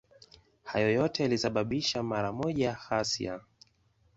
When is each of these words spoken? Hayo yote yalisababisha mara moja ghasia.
Hayo 0.63 0.91
yote 0.91 1.23
yalisababisha 1.23 2.03
mara 2.03 2.31
moja 2.31 2.77
ghasia. 2.89 3.39